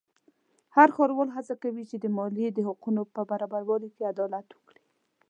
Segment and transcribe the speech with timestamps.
[0.75, 4.83] هر ښاروال هڅه کوي چې د مالیې د حقونو په برابرولو کې عدالت وکړي.